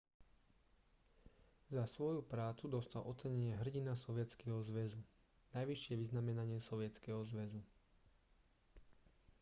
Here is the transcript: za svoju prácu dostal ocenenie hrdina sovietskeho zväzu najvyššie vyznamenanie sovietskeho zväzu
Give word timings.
za 1.75 1.83
svoju 1.93 2.21
prácu 2.33 2.63
dostal 2.77 3.03
ocenenie 3.13 3.53
hrdina 3.61 3.93
sovietskeho 4.03 4.59
zväzu 4.69 4.97
najvyššie 5.55 5.93
vyznamenanie 6.01 6.57
sovietskeho 6.69 7.21
zväzu 7.31 7.61